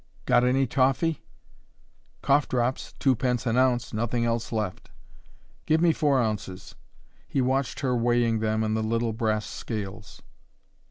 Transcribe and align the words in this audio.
"Got 0.25 0.43
any 0.43 0.65
toffee?" 0.65 1.21
"Cough 2.23 2.47
drops 2.49 2.93
two 2.97 3.15
pence 3.15 3.45
an 3.45 3.55
ounce 3.55 3.93
nothing 3.93 4.25
else 4.25 4.51
left." 4.51 4.89
"Give 5.67 5.79
me 5.79 5.93
four 5.93 6.19
ounces." 6.19 6.73
He 7.27 7.39
watched 7.39 7.81
her 7.81 7.95
weighing 7.95 8.39
them 8.39 8.63
in 8.63 8.73
the 8.73 8.81
little 8.81 9.13
brass 9.13 9.45
scales. 9.45 10.23